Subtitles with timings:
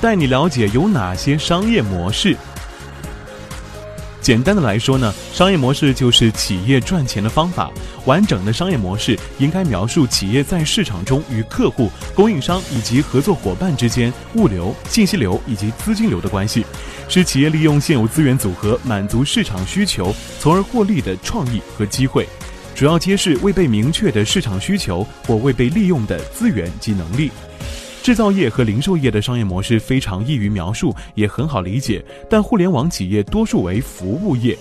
[0.00, 2.36] 带你了解有哪些商业模式。
[4.20, 7.68] 简单的来说呢，商业模式就是企业赚钱的方法。
[8.04, 16.64] 完整的商业模式应该描述企业在市场中与客户、供应商以及合作伙伴之间物流、信息流以及资金流的关系，
[17.08, 22.24] 是企业利用现有资源组合满足市场需求，从而获利的创意和机会。
[22.72, 27.32] 主要揭示未被明确的市场需求或未被利用的资源及能力。
[28.08, 32.02] 制造业和零售业的商业模式非常易于描述，也很好理解。
[32.26, 34.56] 但互联网企业多数为服务业，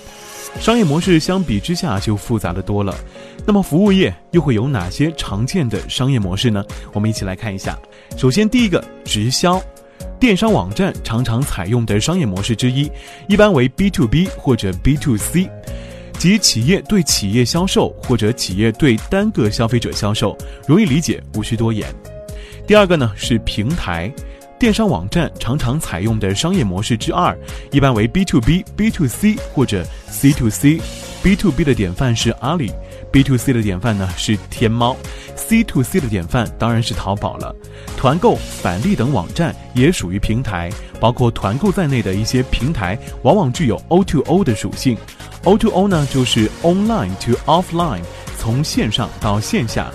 [0.59, 2.93] 商业模式相比之下就复杂的多了。
[3.45, 6.61] 那么，服务业又会有哪些常见的商业模式呢？
[6.91, 7.79] 我们一起来看一下。
[8.17, 9.63] 首先，第一个，直销，
[10.19, 12.91] 电商网站常常采用的商业模式之一，
[13.29, 15.49] 一般为 B to B 或者 B to C，
[16.19, 21.87] 即企业对企业销售或者企业对单个消费者销售，容易理解，无需多言。
[22.67, 24.13] 第二个呢是平台，
[24.59, 27.33] 电商网站常常采用的商业模式之二，
[27.71, 30.81] 一般为 B to B、B to C 或者 C to C。
[31.23, 32.69] B to B 的典范是阿里
[33.09, 34.97] ，B to C 的典范呢是天猫
[35.37, 37.55] ，C to C 的典范当然是淘宝了。
[37.95, 44.97] 团购、返利等网站也属于平台，包括团购在内的一些平台往往具有 O to O 的属性。
[45.45, 48.01] O to O 呢就是 Online to Offline，
[48.37, 49.89] 从线上到线下。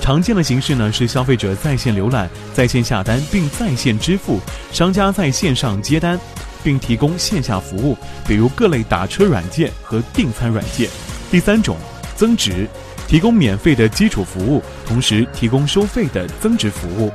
[0.00, 4.38] 常见的形式呢是消费者在线浏览、在线下单并在线支付，
[4.72, 6.18] 商家在线上接单，
[6.62, 10.88] 并提供线下服务，比如各类打车软件和订餐软件。
[11.28, 11.76] 第三种，
[12.14, 12.68] 增值，
[13.08, 17.10] 提供免费的基础服务，同时提供收费的增值服务，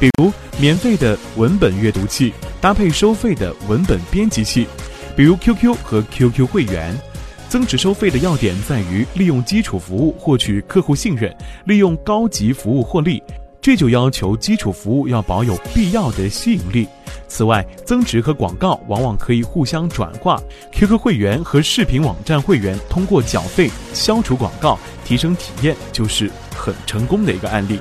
[0.00, 4.66] 比如免费的文本阅读器搭配收费的文本编辑器，
[5.16, 6.92] 比如 QQ 和 QQ 会员。
[7.52, 11.30] 增值收费的要点在于利用基础服务获取客户信任，
[11.66, 13.22] 利用高级服务获利，
[13.60, 16.88] 这就要求基础服务要保有必要的吸引力。
[17.28, 20.40] 此外，增值和广告往往可以互相转化。
[20.72, 27.78] QQ 会员和视频网站会员通过缴费消除广告，提升体验，就是很成功的一个案例。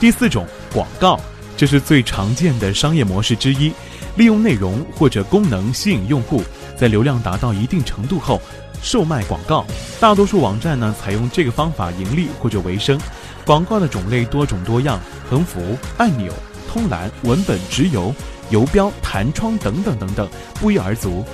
[0.00, 1.20] 第四种广告，
[1.58, 3.70] 这是最常见的商业模式之一，
[4.16, 6.42] 利用内容或者功能吸引用户，
[6.74, 8.40] 在流量达到一定程度后。
[8.82, 9.64] 售卖广告，
[10.00, 12.98] 大多数网站呢采用这个方法盈利或者维生。
[13.44, 16.32] 广告的种类多种多样，横幅、按钮、
[16.68, 18.14] 通栏、文本、直邮、
[18.50, 20.28] 游标、弹窗等等等等，
[20.60, 21.24] 不一而足。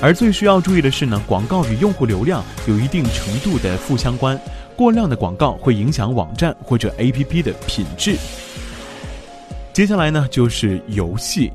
[0.00, 4.38] 而最需要注意的是呢，广告与用户流量有一定程度的负相关，
[4.76, 8.16] 过量的广告会影响网站或者 APP 的品质。
[9.72, 11.50] 接下来呢就是游戏，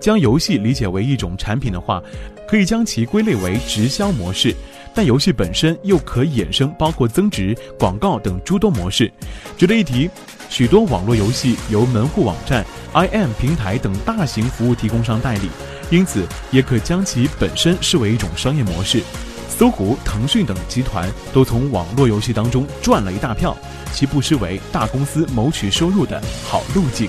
[0.00, 2.02] 将游戏理解为一种产品的话，
[2.48, 4.52] 可以将其归类为直销模式。
[4.94, 9.10] 但游戏本身又可衍生包括增值、广告等诸多模式。
[9.56, 10.10] 值得一提，
[10.48, 12.64] 许多网络游戏由门户网站、
[12.94, 15.48] IM 平台等大型服务提供商代理，
[15.90, 19.02] 因此也可将其本身视为一种商业模式。
[19.48, 23.56] 搜狐、腾讯等集团都从网络游戏当中赚了一大票，
[23.92, 27.08] 其不失为大公司谋取收入的好路径。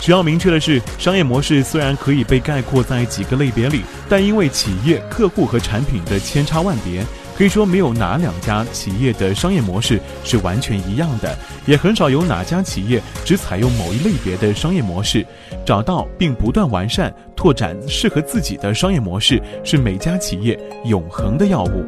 [0.00, 7.04] 需要明确的是，商业模式虽然可以被概括在几个类别里，但因为企业、客户和产品的千差万别，
[7.36, 15.24] 可以说没有哪两家企业的商业模式是完全一样的，也很少有哪家企业只采用某一类别的商业模式。
[15.66, 21.84] 找到并不断完善、拓展适合自己的商业模式，是每家企业永恒的要务。